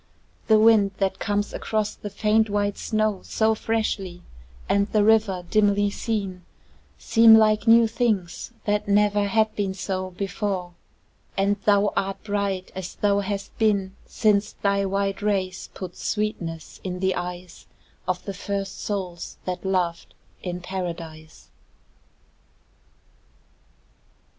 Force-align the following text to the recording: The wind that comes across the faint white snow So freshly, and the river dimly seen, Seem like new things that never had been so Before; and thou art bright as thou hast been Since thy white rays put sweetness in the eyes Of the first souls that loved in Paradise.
The 0.47 0.57
wind 0.57 0.93
that 0.97 1.19
comes 1.19 1.53
across 1.53 1.93
the 1.93 2.09
faint 2.09 2.49
white 2.49 2.79
snow 2.79 3.21
So 3.23 3.53
freshly, 3.53 4.23
and 4.67 4.87
the 4.87 5.03
river 5.03 5.45
dimly 5.47 5.91
seen, 5.91 6.43
Seem 6.97 7.35
like 7.35 7.67
new 7.67 7.85
things 7.87 8.51
that 8.65 8.87
never 8.87 9.25
had 9.25 9.55
been 9.55 9.75
so 9.75 10.09
Before; 10.09 10.73
and 11.37 11.57
thou 11.65 11.93
art 11.95 12.23
bright 12.23 12.71
as 12.73 12.95
thou 12.95 13.19
hast 13.19 13.55
been 13.59 13.95
Since 14.07 14.53
thy 14.53 14.87
white 14.87 15.21
rays 15.21 15.69
put 15.75 15.95
sweetness 15.95 16.81
in 16.83 16.97
the 16.99 17.13
eyes 17.13 17.67
Of 18.07 18.25
the 18.25 18.33
first 18.33 18.79
souls 18.79 19.37
that 19.45 19.63
loved 19.63 20.15
in 20.41 20.61
Paradise. 20.61 21.49